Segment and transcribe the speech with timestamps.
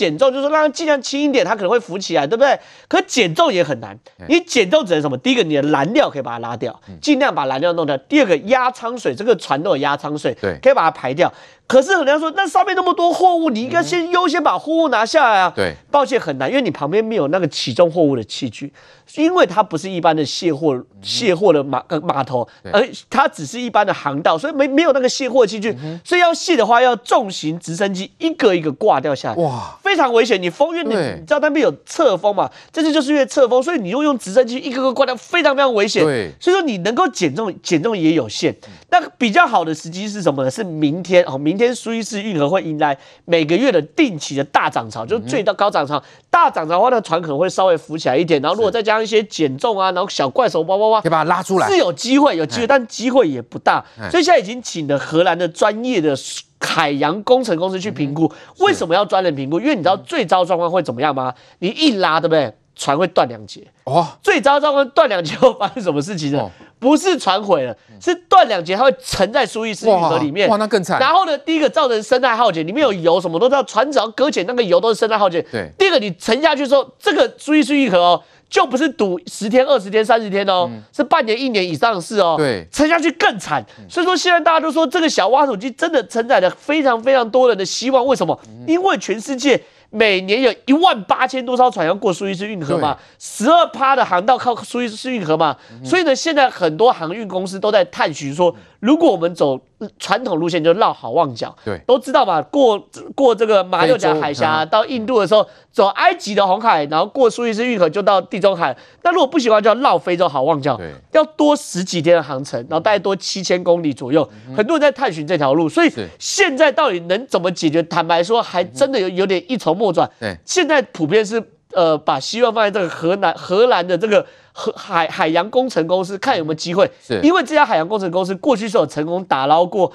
[0.00, 2.58] 减重，就是让它尽量轻一点，它可能会浮起来，对不对？
[2.88, 3.94] 可减重也很难，
[4.28, 5.18] 你减重只能什么？
[5.18, 7.94] 第一个，你的燃料可以把它拉掉，尽量把燃料弄掉。
[8.08, 11.30] 第二个，压舱水，这个船都有压舱水，对，可以把它排掉。
[11.70, 15.52] 可是人家说，那上面那么多货物，你应该先优先把货物拿下来啊。
[15.54, 18.72] 对，抱歉很难，因为你旁边没有那个起重货物的器具，
[19.14, 25.72] 因为它不是一般的卸货卸货的码呃码头，而它只是一般的航道，所以没没有那个卸货器具，
[26.04, 30.42] 所以要卸的话，要重型直升机一个一个挂掉下来，哇，非常危险。
[30.42, 36.02] 你风因为你你知道那边有侧风嘛，这次就是因为侧风，所以你又用直升机一个个挂掉，非常非常危险。
[36.02, 38.52] 对，所以说你能够减重减重也有限。
[38.90, 40.50] 那比较好的时机是什么呢？
[40.50, 46.02] 是明天哦，明天苏伊士运河会迎来每个月的定期的大涨潮，就是最高涨潮。
[46.30, 48.40] 大涨潮的话，那船可能会稍微浮起来一点。
[48.40, 53.84] 然后如果再加上一些减重啊，然后小怪手哇哇哇，可以把它拉出来，是有机会，有机会，但机会也不大。
[54.10, 56.16] 所以现在已经请了荷兰的专业的
[56.60, 58.32] 海洋工程公司去评估。
[58.60, 59.60] 为什么要专人评估？
[59.60, 61.34] 因为你知道最糟状况会怎么样吗？
[61.58, 62.54] 你一拉，对不对？
[62.80, 63.62] 船会断两节。
[63.84, 66.50] 哦，最糟状况断两节会发生什么事情呢？
[66.78, 70.48] 不是船毁了，是断两节，它会沉在苏伊士运河里面。
[70.48, 70.98] 哇，那更惨。
[70.98, 73.62] 然后呢，第一个造成生态浩劫，里面有油，什么都知道。
[73.64, 75.42] 船只要搁浅，那个油都是生态浩劫。
[75.52, 75.70] 对。
[75.78, 82.36] 第二个，你沉下去之后，这个苏伊士运河哦，就不是赌十天、二十天、三十天哦，嗯、是半年、一年以上的事哦。
[82.38, 82.66] 对。
[82.72, 83.62] 沉下去更惨。
[83.86, 88.06] 所以说，现在大家都说这个小挖土机真的承载了非常非常多人的希望。
[88.06, 88.40] 为什么？
[88.66, 89.62] 因为全世界。
[89.90, 99.60] 每年有一万八千多艘船要过苏伊士运河嘛，十二趴的航道靠苏伊士运河嘛，所以呢，现在很多航运公司都在探寻说，如果我们走。
[99.98, 102.42] 传统路线就绕好望角，对，都知道嘛。
[102.42, 102.78] 过
[103.14, 108.76] 过这个马六甲海峡到印度的时候，走埃及的红海，然后过苏伊士运河就到地中海。
[109.02, 114.28] 那如果不喜欢，就要绕非洲好望角，对，要多十几天的航程，然后大概多七千公里左右。
[114.54, 117.82] 很多人在探寻这条路，所以现在到底能怎么解决？
[117.84, 120.10] 坦白说，还真的有有点一筹莫展。
[120.20, 121.42] 对，现在普遍是
[121.72, 124.26] 呃，把希望放在这个荷兰荷兰的这个。
[124.52, 129.90] 和海海洋工程公司看有没有机会，是因为这家海洋工程公司过去是有成功打捞过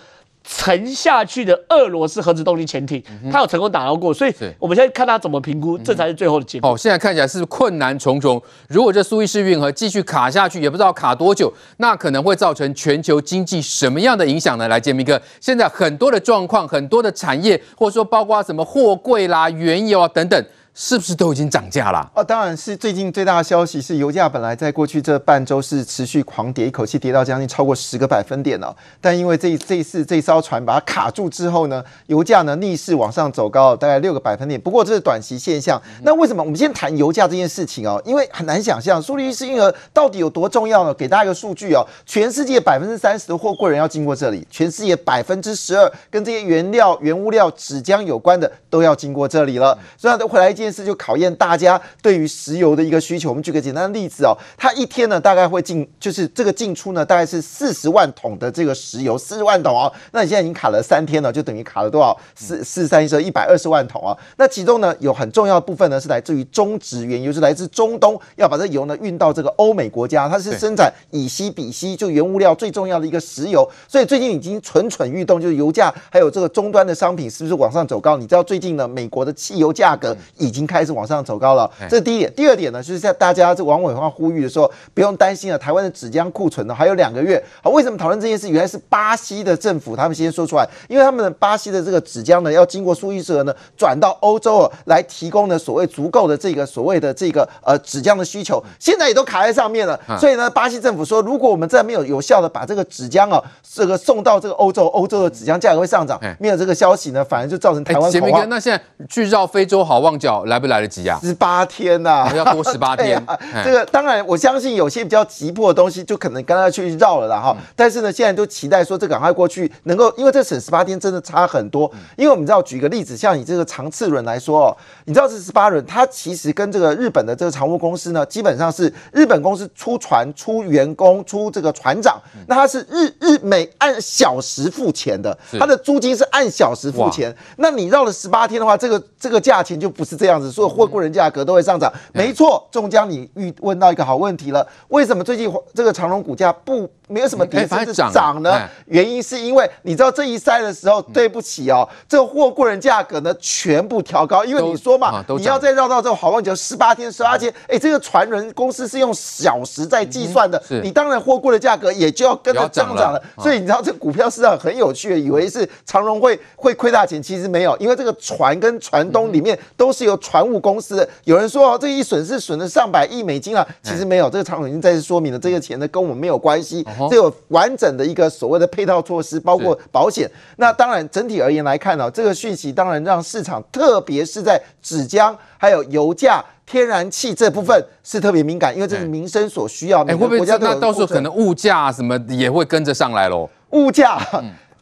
[0.46, 6.72] 沉下去的俄罗斯核子动力潜艇，它有成功打捞过，所以我们现在看它怎么评估，这才是最后的结果。
[6.72, 8.42] 哦，现在看起来是困难重重。
[8.70, 14.70] 如果这苏伊士运河继续卡下去，也不知道卡多久，那可能会造成全球经济什么样的影响呢？
[14.70, 20.46] 来，建明哥，现在很多的状况，很多的产业，或者说包括什么货柜啦、原油啊等等。
[20.78, 22.12] 是不是都已经涨价了？
[22.14, 22.76] 哦，当然是。
[22.76, 28.76] 最近最大的消息是，油价本来在过去这半周是持续狂跌，一口气跌到将近超过十个百分点了。
[29.00, 34.60] 但因为这这次这艘船把它卡住之后呢，油价呢逆势往上走高，大概六个百分点。
[34.60, 35.82] 不过这是短期现象。
[36.04, 38.02] 那为什么我们先谈油价这件事情哦？
[38.04, 40.94] 因为很难想象苏黎世运河到底有多重要呢？
[40.94, 49.78] 给大家一个数据哦，全世界百分之三十的货柜人要经过这里，全世界百分之十二跟这些原料、原物料、纸浆有关的都要经过这里了。
[49.98, 50.76] 所以回来一件。
[50.76, 53.30] 事就考验大家对于石油的一个需求。
[53.30, 59.90] 我们举个简单的例子哦，它一天呢大概会进，就是这个进出呢大概是四十万桶的这个石油，四十万桶哦。
[60.12, 62.18] 那你现在已经卡了三天了，就等于卡了多少？
[62.36, 64.18] 四四三一十一百二十万桶啊。
[64.36, 73.66] 那其中呢有很重要的部分呢是来自于中质原油，是来自中东要把这油呢运到这个欧美国家，它是生产乙烯、丙烯就原物料最重要的一个石油。
[73.88, 78.18] 所以最近已经蠢蠢欲动，就是油价还有这个终端的商品是不是往上走高？
[78.18, 82.34] 你知道最近呢美国的汽油价格已经开始往上走高了，这是第一点。
[82.34, 85.58] 第二点呢，就是在大家这王伟华呼吁的时候，不用担心了。
[85.58, 87.44] 台湾的纸浆库存呢还有两个月。
[87.62, 88.50] 好，为什么讨论这件事？
[88.50, 100.00] 原来是巴西的政府他们先说出来，因为他们的巴西的这个纸浆呢要经过苏伊士河呢转到欧洲哦，来提供呢所谓足够的这个所谓的这个呃纸浆的需求，现在也都卡在上面了。
[100.20, 106.20] 所以呢，巴西政府说，如果我们再没有有效的把这个纸浆啊这个送到这个欧洲，欧洲的纸浆价格会上涨。
[106.40, 108.12] 没有这个消息呢，反而就造成台湾。
[108.12, 111.20] 杰明哥，那现在去绕非洲好望角来不来得及啊？
[111.22, 113.22] 十八天呐、啊，要多十八天。
[113.28, 117.56] 啊、这个当然，我相信有些比较急迫的东西，就可能刚刚去绕了啦哈。
[117.76, 121.92] 但是呢，现在都期待说这赶快过去，能够因为这省十八天真的差很多。
[122.16, 137.36] 因为我们知道，举个例子，像你这个长次轮来说哦，你知道这十八轮，它其实跟这个日本的这个常务公司呢，基本上是日本公司出船、出员工、出这个船长，那它是日日每按小时付钱的，它的租金是按小时付钱。
[137.58, 141.92] 那你绕了十八天的话，这个这个价钱就不是这样子，所有货柜人价格都会上涨。
[142.14, 148.52] 没错，中江，你遇问到一个好问题了，为什么最近这个长荣股价不没有什么跌，甚至涨呢？
[148.52, 163.22] 哎、原因是因为你知道这一塞的时候，对不起哦，嗯、这个货柜人价格呢全部调高，因为你说嘛，啊、你要再绕到这个好望角十八天，十八天，哎，这个船轮公司是用小时在计算的，嗯、你当然货柜的价格也就要跟着增长了。
[163.38, 171.08] 所以你知道这股票市场很有趣，以为是长荣会会亏大钱，其实没有，因为这个船跟船东里面都是由船务公司的。
[171.26, 176.86] 有人说哦，这一损是损了上百亿美金啊，其实没有，这个长荣已经再次说明了，这个钱呢跟我们没有关系。
[177.10, 180.30] 这有完整的一个所谓的配套措施，包括保险。
[180.58, 190.04] 那当然，整体而言来看呢，这个讯息当然让市场，特别是在纸浆、还有油价、天然气这部分是特别敏感，因为这是民生所需要。
[190.06, 193.50] 哎，会不会那到时候可能物价什么也会跟着上来喽？
[193.72, 194.20] 物价。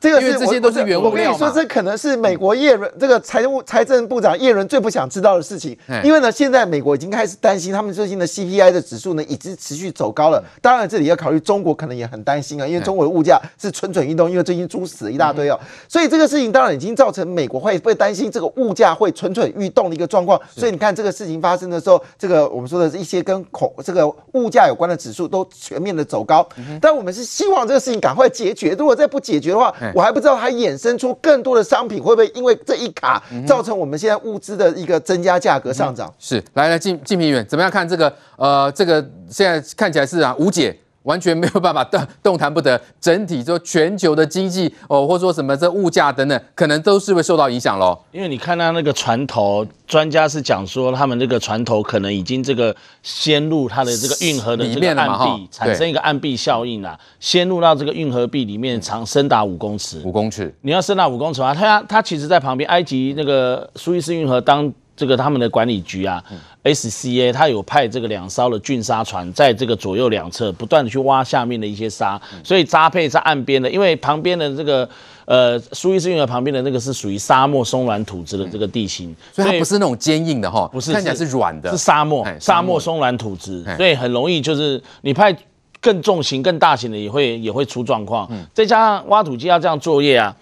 [0.04, 1.10] 这个是这些都是原物料。
[1.10, 5.78] 我跟你说，这可能是美国叶伦这个财务财政部长叶伦最不想知道的事情。
[6.04, 10.44] 因为呢，现在美国已经开始担心，他们最近的 CPI 的指数呢，已经持续走高了。
[10.62, 15.58] 当然，这里要考虑中国可能也很担心啊，因为中国的物价是蠢蠢欲动，因为最近猪死了一大堆哦。
[15.88, 20.38] 所以这个事情当然已经造成美国会会担心这个物价会蠢蠢欲动的一个状况。
[20.54, 26.46] 所以你看这个事情发生的时候，这个我们说的是一些跟恐这个物价有关的指数都全面的走高。
[26.82, 28.76] 但我们是希望这个事情赶快解决。
[28.78, 30.54] 如果再不解决的话，我还不知道还。
[30.54, 36.14] 衍生出更多的商品，会不会因为这一卡造成我们现在物资的一个增加价格上涨？
[36.20, 38.14] 是，来来，静静平远怎么样看这个？
[38.38, 40.78] 呃，这个现在看起来是啊无解。
[41.04, 47.98] 完全没有办法动动弹不得，整体说全球的经济哦，或者说什么这物价等等，可能都是会受到影响喽。
[48.12, 60.02] 因为你看到那个船头，专家是讲说，他们那个船头可能已经这个先入它的这个运河的这个岸壁，产生一个岸壁效应啊，先入到这个运河壁里面，长深达五公尺。
[60.04, 64.74] 五公尺，你要深达五公尺的话，它它其实在旁边，埃及那个苏伊士运河当。
[64.96, 66.24] 这个他们的管理局啊
[66.64, 74.88] ，SCA，他有派这个两艘的浚沙船，在这个左右两侧不断的去挖下面的一些沙，所以搭配在岸边的，因为旁边的这个
[75.26, 82.80] 呃苏伊士运河旁边的那个是属于沙漠松软土质的这个地形，所以它不是那种坚硬的哈，不是，看起来是软的，是沙漠，沙漠。
[82.80, 85.34] 松软土质，所以很容易就是你派
[85.80, 90.36] 更重型、更大型的也会也会出状况，再加上挖土机要这样作业啊。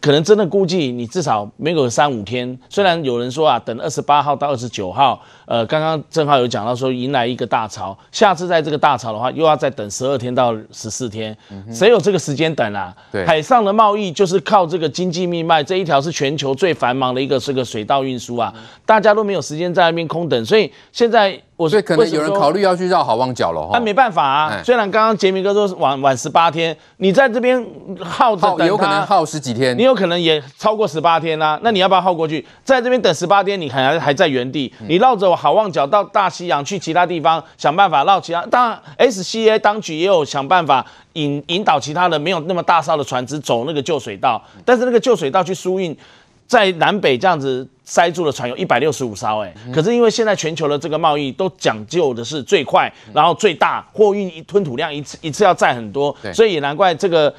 [0.00, 11.36] 可能真的估计你至少没有三五天，虽然有人说啊，等二十八号到二十九号，呃，刚刚正好有讲到说迎来一个大潮，下次在这个大潮的话，又要再等十二天到十四天，
[11.72, 12.94] 谁有这个时间等啊？
[13.10, 18.54] 对，海上的贸易就是靠这个经济命脉，这一条是全球最繁忙的一个这个水道运输啊，
[18.84, 21.40] 大家都没有时间在那边空等，所以现在。
[21.56, 24.62] 我所以可能有人考虑要去绕好望角了哈，那没办法啊。
[24.62, 27.66] 虽然刚刚杰明哥说晚晚十八天，你在这边
[27.98, 31.58] 耗着等，有可能耗十几天，你有可能也超过十八天啦。
[31.62, 32.46] 那你要不要耗过去？
[32.62, 38.44] 在这边等十八天，你还还在原地，你绕着好望角到大西洋去其他地方想办法绕其他。
[38.46, 45.96] 当然，SCA 当局也有想办法引引导其他的没有那么大艘的船只走那个旧水道，但是那个旧水道去输运。
[46.46, 57.32] 在南北这样子塞住的船有一百六十五艘，哎，可是因为现在全球的这个贸易都讲究的是最快，然后最大货运一吞吐量一次一次要载很多，所以也难怪这个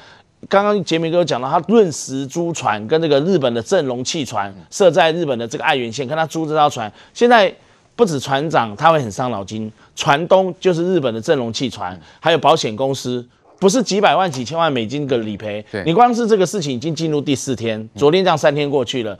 [0.48, 7.54] 刚刚杰明哥讲到，他润时租船跟这个日本的正隆汽船设在日本的这个爱媛县，跟他租这艘船，现在
[7.96, 13.26] 不止船长他会很伤脑筋，船东就是日本的正隆汽船，还有保险公司。
[13.58, 19.18] 不是几百万、几千万美金的理赔，你光是这个事情已经进入第四天，昨天这样三天过去了，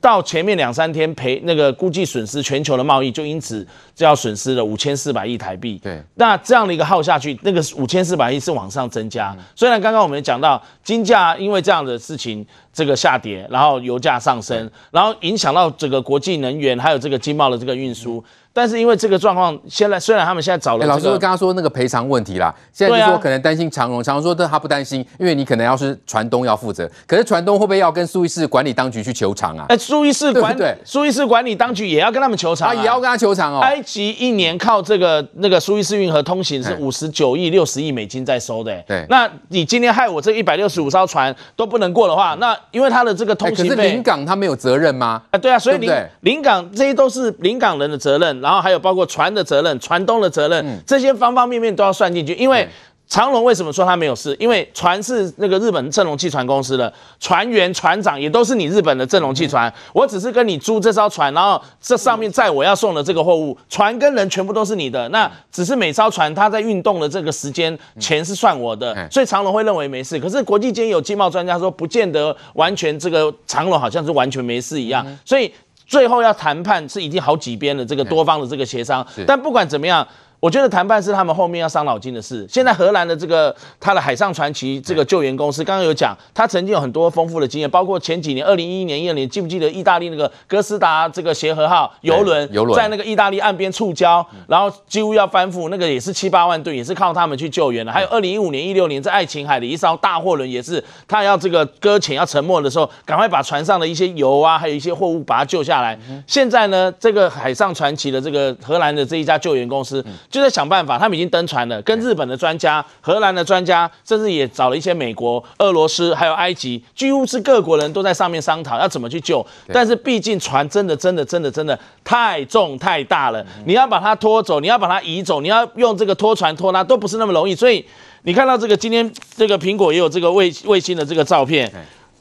[0.00, 5.78] 到前面两三天赔那个估计损失，全球的贸易就因此就要损失了五千四百亿台币。
[5.82, 9.34] 对，那这样的一个耗下去，那个五千四百亿是往上增加。
[9.54, 18.22] 虽然刚刚我们讲到金价因为这样的事情这个下跌，然后油价上升，然后影响到整个国际能源还有这个经贸的这个运输。
[18.52, 29.66] 但是因为这个状况，现在虽然他们现在找了、这个，老师会跟他说那个赔偿问题啦，现在就说可能担心长荣，长荣说他不担心，因为你可能要是船东要负责，可是船东会不会要跟苏伊士管理当局去求偿啊？
[29.68, 33.60] 哎，苏伊士管对苏伊士管理当局也要跟他们求偿、啊，他也要跟他求偿哦。
[33.60, 45.22] 埃及一年靠这个那个苏伊士运河通行是五十九亿六十亿美金在收的、欸，对，那你今天害我这一百六十五艘船都不能过的话，那因为他的这个通行费，可是临港他没有责任吗？
[45.30, 45.90] 啊，对啊，所以临
[46.20, 49.32] 临港这些都是临港人的责任，然后还有包括船。
[49.32, 52.34] 的责任、船东的责任，这些方方面面都要算进去。
[52.34, 52.68] 因为
[53.08, 54.36] 长龙为什么说他没有事？
[54.38, 59.72] 因为船是那个日本正隆汽船公司的船员、船长也都是你日本的正隆汽船。
[59.94, 65.08] 我只是跟你租这艘船，然后这上面载我要送的这个货物，船跟人全部都是你的。
[65.08, 70.18] 那只是每艘船它在运动的这个时间，钱是算我的，所以长龙会认为没事。
[70.18, 75.50] 可是国际间有经贸专家说，不见得完全这个长龙好像是完全没事一样，所以。
[75.92, 80.08] 最后要谈判是已经好几边的这个多方的这个协商，但不管怎么样，
[80.42, 82.44] 我觉得谈判是他们后面要伤脑筋的事。
[82.50, 97.92] 现在荷兰的这个他的海上传奇这个救援公司，刚刚有讲，他曾经有很多丰富的经验，包括前几年二零一一年、一二年，记不记得意大利那个哥斯达这个协和号游轮，游轮在那个意大利岸边触礁，然后几乎要翻覆，那个也是七八万吨，也是靠他们去救援的。
[97.92, 105.96] 还有二零一五年、一六年在爱琴海的一艘大货轮，也是他要这个搁浅要沉没的时候，赶快把船上的一些油啊，还有一些货物把它救下来。
[106.26, 110.04] 现在呢，这个海上传奇的这个荷兰的这一家救援公司。
[110.32, 119.46] 就在想办法，他们已经登船了，跟日本的专家、荷兰的专家，甚至也找了一些美国、俄罗斯还有埃及，几乎是各国人都在上面商讨要怎么去救。
[119.70, 127.54] 但是毕竟船真的、真的、真的、真的太重太大了，你要把它拖走，你要把它移走，你要用这个拖船拖拉都不是那么容易。
[127.54, 127.84] 所以
[128.22, 131.70] 你看到这个今天这个苹果也有这个卫卫星的这个照片，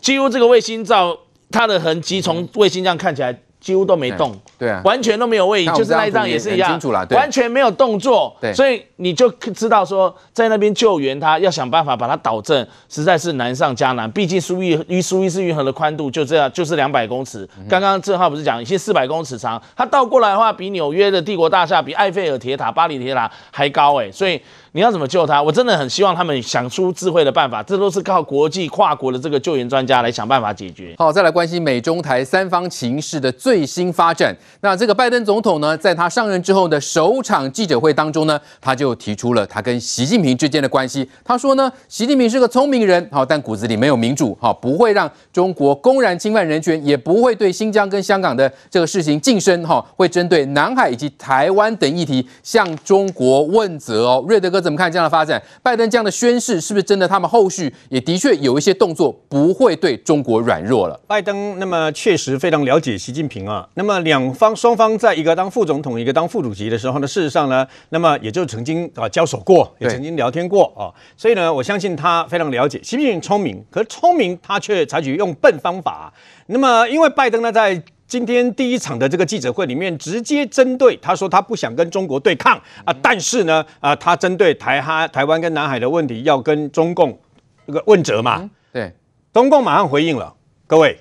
[0.01, 1.17] 几乎这个卫星照
[1.49, 3.39] 它的痕迹从卫星这样看起来。
[3.61, 6.77] 几乎都没动，对啊，完全都没有位移，就是那一张也是一样，
[7.11, 14.09] 完全没有动作，对，所以你就知道说，在那边救援他，要想办法把他导正，实在是难上加难。
[14.11, 17.47] 毕竟苏伊与苏伊士运河的宽度就这样，就是两百公尺。
[17.69, 24.41] 刚刚正浩不是讲，已经四百公尺长，它倒过来的话，比纽约的帝国大厦、比埃菲尔铁塔、巴黎铁塔还高哎，所以。
[24.73, 25.43] 你要怎么救他？
[25.43, 30.95] 我真的很希望他们想出智慧的办法，这都是靠国际跨国的这个救援专家来想办法解决。
[30.97, 34.33] 好，再来关心美中台三方情势的最新发展。
[34.61, 41.05] 那这个拜登总统呢，在他上任之后的首场记者会当中呢，他就提出了他跟习近平之间的关系。
[41.25, 54.23] 他说呢，习近平是个聪明人，好，但骨子里没有民主，好，不会让中国公然侵犯人权，也不会对新疆跟香港的这个事情晋升，哈，会针对南海以及台湾等议题向中国问责哦。
[54.29, 54.60] 瑞德哥。
[54.61, 55.41] 怎么看这样的发展？
[55.63, 57.07] 拜登这样的宣誓是不是真的？
[57.07, 60.99] 他们后续也的确有一些动作，不会对中国软弱了。
[61.07, 63.67] 拜登那么确实非常了解习近平啊。
[63.73, 70.93] 那么两方双方在一个当副总统，一个当副主席的时候呢，事实上呢，那么也就曾经啊交手过，也曾经聊天过啊。
[71.17, 76.13] 所以呢，我相信他非常了解习近平聪明，可是聪明他却采取用笨方法。
[76.45, 77.81] 那么因为拜登呢在。
[78.11, 87.17] 今天第一场的这个记者会里面，直接针对他说他不想跟中国对抗啊，但是呢，啊，他针对台哈台湾跟南海的问题要跟中共
[87.65, 88.93] 这个问责嘛，对，
[89.31, 90.35] 中共马上回应了，
[90.67, 90.99] 各位，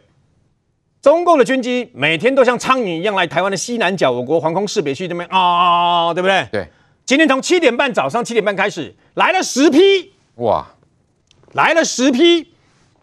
[1.02, 6.46] 中共的军机每天都像苍蝇一样来台湾的西南角，我国防空识别区这边啊，对不对？
[6.52, 6.68] 对，
[7.04, 10.64] 今天从七点半早上七点半开始来了十批，哇，
[11.54, 12.52] 来了十批，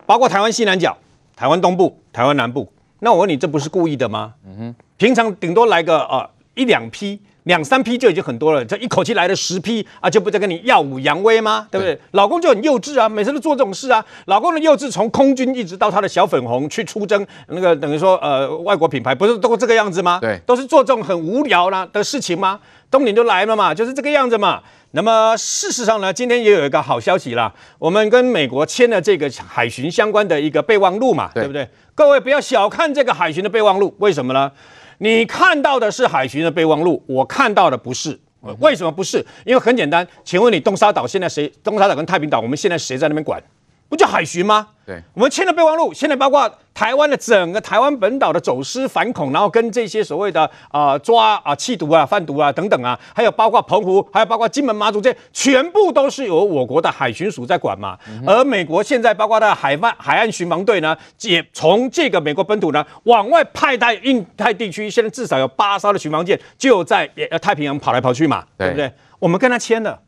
[0.06, 0.98] 包括台湾西南角、
[1.36, 2.72] 台湾东部、台湾南部。
[3.00, 4.34] 那我问你，这不是故意的吗？
[4.46, 11.68] 嗯哼，平常顶多来个呃一两批、两三批就已经很多了，这一口气来了十批啊，就不再跟你耀武扬威吗？
[11.72, 11.96] 对不对？
[11.96, 14.06] 对，老公就很幼稚啊，每次都做这种事啊。
[14.26, 20.20] 老公的幼稚从空军一直到他的小粉红去出征那个等于说呃外国品牌，不是都这个样子吗？
[20.22, 22.60] 对，都是做这种很无聊啦的事情吗？
[22.92, 24.62] 冬天就来了嘛，就是这个样子嘛。
[24.92, 31.68] 那么事实上呢，今天也有一个好消息啦，我们跟美国签了这个海巡相关的一个备忘录嘛，对，对不对？
[31.94, 34.52] 各位不要小看这个海巡的备忘录，为什么呢？
[35.00, 38.20] 你看到的是海巡的备忘录，我看到的不是。
[38.60, 39.26] 为什么不是？
[39.46, 41.52] 因为很简单，请问你东沙岛现在谁？
[41.64, 43.42] 东沙岛跟太平岛，我们现在谁在那边管？
[43.90, 44.68] 不就海巡吗？
[44.86, 57.98] 对，我们签了备忘录，现在包括台湾的整个台湾本岛的走私反恐，然后跟这些所谓的啊、呃、抓啊弃毒啊贩毒啊等等啊，还有包括澎湖，还有包括金门马祖这些，全部都是由我国的海巡署在管嘛。
[58.08, 67.06] 嗯、而美国现在包括的海岸海岸巡防队呢，也从这个美国本土呢往外派到印太地区，现在至少有八艘的巡防舰就在
[67.42, 68.92] 太平洋跑来跑去嘛，对，对不对？
[69.20, 70.00] 我们跟他签了。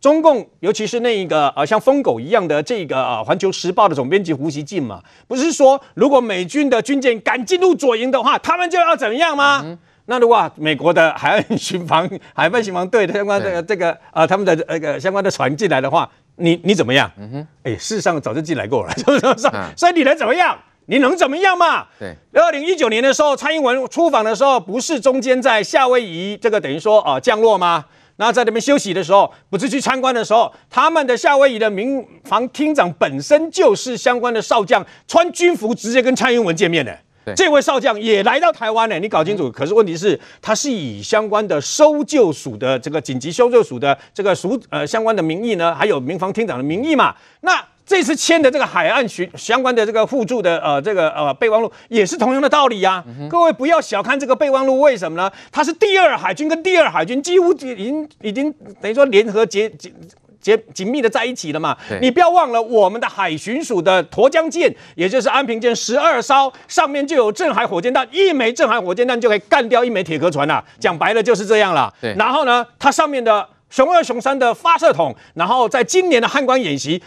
[0.00, 9.62] 中共，尤其是那一个呃像疯狗一样的这个呃《环球时报》的总编辑胡锡进嘛，不是说如果美军的军舰敢进入左营的话，他们就要怎么样吗？
[9.64, 9.76] 嗯、
[10.06, 17.10] 那如果美国的海岸巡防、海岸巡防队的相关这个这个呃他们的那个相关的船进来的话，你你怎么样？
[17.18, 19.48] 嗯哼，哎，事实上早就进来过了，是不是？
[19.52, 20.56] 嗯、所以你能怎么样？
[20.86, 21.86] 你能怎么样嘛？
[21.98, 27.84] 对，二零一九年的时候，蔡英文出访的时候，不是中间在夏威夷这个等于说啊、呃、降落吗？
[28.18, 36.98] 那在那边休息的时候，不是去参观的时候，他们的夏威夷的民防厅长本身就是相关的少将，穿军服直接跟蔡英文见面的。
[37.24, 39.48] 对这位少将也来到台湾呢，你搞清楚。
[39.48, 47.14] 嗯、可是问题是，他是以相关的搜救署的这个紧急搜救署的这个署呃相关的名义呢，还有民防厅长的名义嘛？
[47.40, 47.64] 那。
[47.88, 53.04] 这次签的这个海岸巡相关的这个互助的呃这个呃备忘录也是同样的道理呀、啊。
[53.18, 55.32] 嗯、各位不要小看这个备忘录，为什么呢？
[55.50, 58.52] 它是第二海军跟第二海军几乎已经已经
[58.82, 59.90] 等于说联合结结
[60.38, 61.74] 结紧密的在一起了嘛。
[62.02, 70.62] 你不要忘了，我们的海巡署的沱江舰，也就是安平舰十二艘，上面就有镇海火箭弹，一枚镇海火箭弹就可以干掉一枚铁壳船了。
[70.78, 71.90] 讲白了就是这样了。
[72.18, 73.48] 然后呢，它上面的。
[73.70, 77.02] 熊二、熊三的发射筒，然后在今年的汉光演习。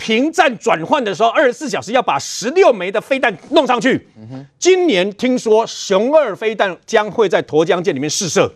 [0.00, 4.08] 平战转换的时候，二十四小时要把十六枚的飞弹弄上去。
[4.58, 8.50] 今年听说雄二飞弹将会在沱江舰里面试射。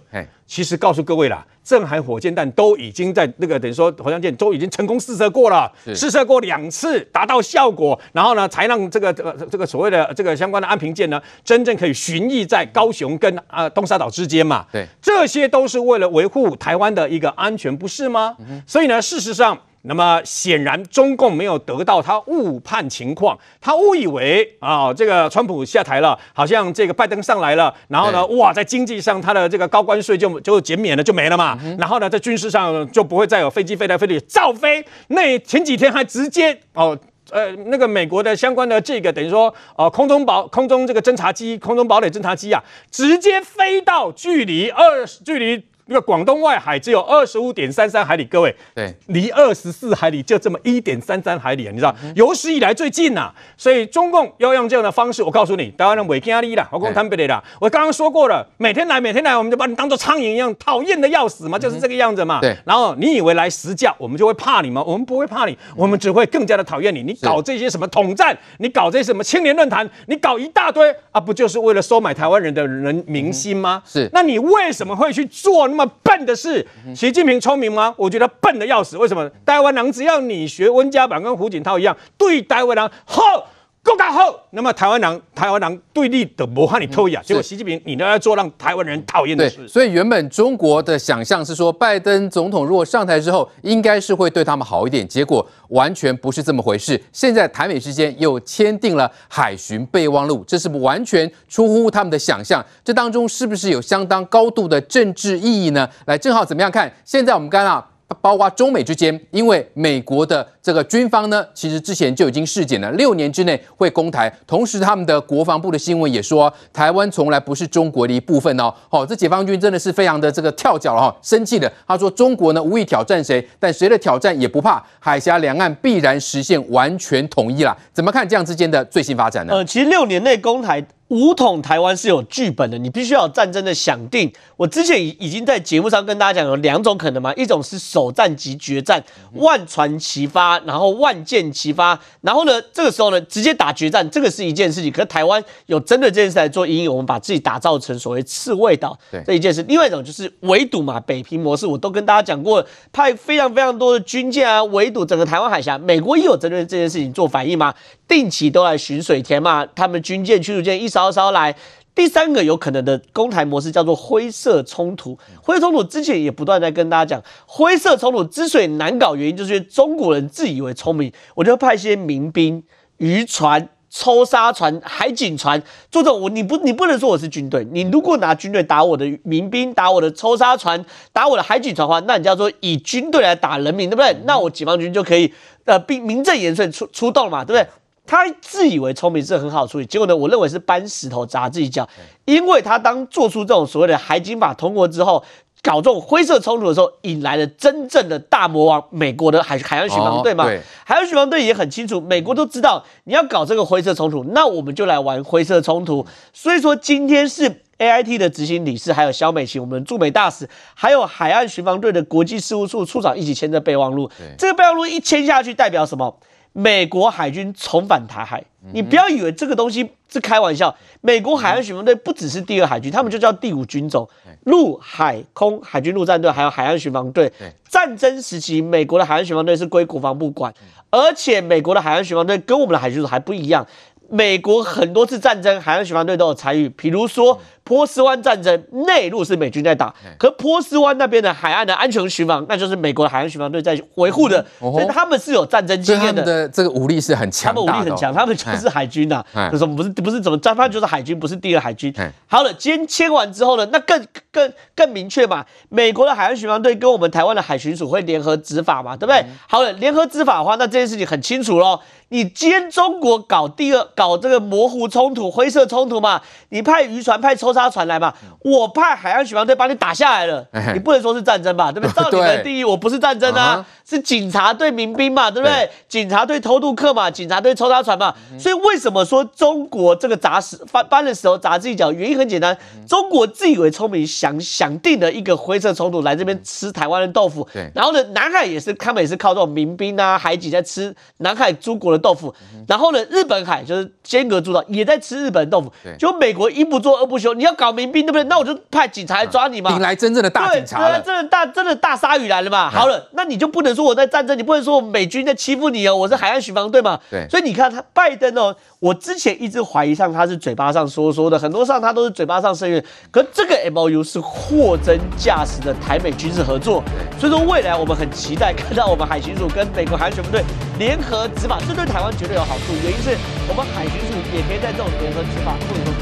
[0.46, 14.66] 其实告诉各位啦，镇海火箭弹都已经在那个等于说沱江舰都已经成功试射过了，试射过两次达到效果，然后呢才让这个这个这个所谓的这个相关的安平舰呢真正可以巡弋在高雄跟啊东沙岛之间嘛。
[14.72, 18.36] 对，这些都是为了维护台湾的一个安全，不是吗？
[18.66, 19.58] 所以呢，事实上。
[19.86, 31.58] 那么显然，中共没有得到他误判情况，他误以为啊，这个川普下台了，好像这个拜登上来了，然后呢，哇，在经济上他的这个高关税就就减免了，就没了嘛。
[31.78, 34.82] 然后呢，在军事上就不会再有飞机飞来飞去造飞。
[35.08, 36.98] 那前几天还直接哦，
[37.30, 45.62] 呃，那个美国的相关的这个等于说哦，空中堡空中这个侦察机，空中堡垒侦察机啊，直接飞到距离二距离。
[45.86, 53.34] 那个广东外海只有二十五点三三海里，各位，对，离二十四海里就这么一点三三海里啊，你知道，有史以来最近呐、啊。
[53.56, 57.42] 所以中共要用这样的方式，我告诉你，台湾人违抗力啦，我讲坦白的啦。
[57.60, 62.40] 我刚刚说过了，每天来，每天来，我们就把你当做苍蝇一样，讨厌的要死嘛，就是这个样子嘛。
[62.40, 62.56] 对。
[62.64, 64.82] 然后你以为来实教，我们就会怕你吗？
[64.86, 67.02] 我们不会怕你，我们只会更加的讨厌你。
[67.02, 73.82] 你搞这些什么统战，你搞这些什么青年论坛，你搞一大堆啊，不就是为了收买台湾人的人民心吗？
[73.84, 74.08] 是。
[74.14, 75.73] 那你为什么会去做？
[75.74, 76.64] 那么笨的事，
[76.94, 77.92] 习近平聪明吗？
[77.98, 78.96] 我觉得笨的要死。
[78.96, 79.28] 为什么？
[79.44, 83.48] 台湾人只要你学温家宝跟胡锦涛一样，对台湾人好。
[83.84, 89.68] 够大后，那么台湾人台湾人对立的魔汉你偷呀，结果习近平你都要做让台湾人讨厌的事。
[89.68, 96.98] 所以原本中国的想象是说，拜登总统如果上台之后，应该是会对他们好一点，结果完全不是这么回事。
[97.12, 102.64] 现在台美之间又签订了海巡备忘录，这是不完全出乎他们的想象。
[102.82, 105.86] 这当中是不是有相当高度的政治意义呢？
[106.06, 106.90] 来，正好怎么样看？
[107.04, 107.86] 现在我们刚刚。
[108.20, 114.32] 包括中美之间，因为美国的这个军方呢，其实之前就已经释检了，六年之内会攻台。
[114.46, 118.72] 同时，他们的国防部的新闻也说，台湾从来不是中国的一部分哦。
[118.88, 121.70] 好，这解放军真的是非常的这个跳脚了哈，生气的。
[121.86, 127.76] 他说，中国呢无意挑战谁，但谁的挑战也不怕，海峡两岸必然实现完全统一了。
[127.92, 129.54] 怎么看这样之间的最新发展呢？
[129.54, 130.84] 呃，其实六年内攻台。
[131.08, 134.32] 武统台湾是有剧本的，你必须要有战争的想定。
[134.56, 144.90] 我之前已已经在节目上跟大家讲，有两种可能嘛，一种是首战即决战，万船齐发，然后万箭齐发，然后呢，这个时候呢，直接打决战，这个是一件事情。
[144.90, 149.62] 可是台湾有针对这件事来做阴影，我们把自己打造成所谓刺猬岛这一件事。
[149.64, 155.76] 另外一种就是围堵嘛，北平模式，我都跟大家讲过，派非常非常多的军舰啊，围堵整个台湾海峡。
[155.76, 157.74] 美国也有针对这件事情做反应嘛？
[158.08, 161.54] 定期都来巡水田嘛，他们军舰、驱逐舰一稍稍来。
[161.94, 165.16] 第三个有可能的攻台模式叫做灰色冲突。
[165.40, 172.64] 灰色冲突之前也不断在跟大家讲，灰色冲突之所以难搞，原因就是因为中国人自以为聪明，我就派一些民兵、
[172.96, 176.20] 渔船、抽沙船、海警船做这种。
[176.20, 184.16] 我你不你不能说我是军队，你如果拿军队打我的民兵、打我的抽沙船、打我的海警船的话，那你叫做以军队来打人民，对不对？
[184.24, 185.32] 那我解放军就可以
[185.64, 187.70] 呃兵名正言顺出出动嘛，对不对？
[188.06, 191.88] 他自以为聪明是很好处理，结果呢，我认为是搬石头砸自己脚，
[192.26, 195.24] 因为他当做出这种所谓的海警法通过之后，
[195.62, 200.44] 搞这种灰色冲突的时候，引来了真正的大魔王——美国的海海岸巡防队嘛。
[200.84, 206.06] 海岸巡防队也很清楚，美国都知道你要搞这个灰色冲突，那我们就来玩灰色冲突。
[206.34, 214.10] 所以说，今天是 AIT 的执行理事，还有肖美琴，我们驻美大使，还有海岸巡防队的国际事务处处长一起签的备忘录。
[214.36, 216.14] 这个备忘录一签下去，代表什么？
[216.56, 220.72] 美国海军重返台海，你不要以为这个东西是开玩笑。
[221.00, 224.08] 美国海岸巡防队不只是第二海军，他们就叫第五军种，
[224.44, 227.32] 陆海空海军陆战队，还有海岸巡防队。
[227.68, 230.54] 战争时期，美国的海岸巡防队是归国防部管，
[230.90, 233.66] 而且美国的海岸巡防队跟我们的海军署还不一样。
[234.08, 236.68] 美国很多次战争，海岸巡防队都有参与。
[236.68, 244.44] 比如说波斯湾战争，内陆是美军在打，可波斯湾那边的海岸的安全巡防，那就是美国的海岸巡防队在维护的。
[244.60, 246.22] 所以他们是有战争经验的。
[246.22, 249.50] 的这个武力是很强，他们武力很强，他们就是海军呐、啊。
[249.50, 251.92] 就是不是不是怎么战，他就是海军，不是第二海军。
[252.26, 255.44] 好了，今天签完之后呢，那更更更明确嘛。
[255.70, 259.24] 美国的海岸巡防队跟我们台湾的海巡署会联合执法嘛，对不对？
[259.48, 261.80] 好了，联合执法的话，那这件事情很清楚喽。
[262.10, 266.20] 你今天中国搞第二搞这个模糊冲突、灰色冲突嘛？
[266.50, 268.12] 你派渔船、派抽沙船来嘛？
[268.40, 271.70] 我派海岸巡防队把你打下来了，你不能说是战争吧？
[271.72, 272.10] 对不对？
[272.10, 273.64] 照你的定义，我不是战争啊。
[273.88, 275.54] 是警察对民兵嘛，对不对？
[275.54, 278.14] 对警察对偷渡客嘛，警察对抽沙船嘛。
[278.32, 281.92] 嗯、所以为什么说中国这个砸石翻翻的时候砸自己脚？
[281.92, 287.46] 原因很简单，嗯、中国自以为聪明，想想定了一个灰色冲突来这边吃台湾的豆腐。
[287.52, 292.34] 对，然后呢，南海也是他们也是靠这种民兵啊、海警在吃南海诸国的豆腐。
[292.54, 295.70] 嗯、然后呢，日本海就是间隔诸岛也在吃日本的豆腐。
[295.82, 298.24] 对，就美国一不做二不休，你要搞民兵对不对？
[298.24, 299.70] 那我就派警察来抓你嘛。
[299.72, 302.70] 迎来真正的大警察了，真的大真的大鲨鱼来了嘛？
[302.70, 307.00] 好了，那你就不能说我在战争，你不能说我美军在欺负你哦，我是海岸巡防队嘛。
[307.10, 316.82] 对，所以你看他拜登哦，我之前一直怀疑上他是嘴巴上说说的，很多上他都是嘴巴上声援，可这个 MOU 是货真价实的台美军事合作。
[317.18, 320.44] 所以说未来我们很期待看到我们海巡署跟美国海岸巡防队
[320.78, 322.72] 联合执法，这对台湾绝对有好处。
[322.82, 323.16] 原因是
[323.48, 325.94] 我们海巡署也可以在这种联合执法过程中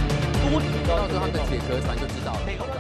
[0.51, 2.72] 多提高，到时候他们的铁壳船就知道了。